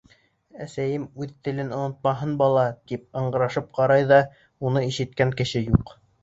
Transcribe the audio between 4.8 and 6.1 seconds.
ишеткән кеше юҡ.